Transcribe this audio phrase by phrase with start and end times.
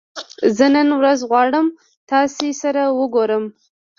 [0.57, 1.65] زه نن ورځ غواړم
[2.11, 3.43] تاسې سره وګورم